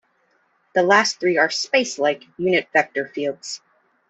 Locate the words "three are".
1.19-1.49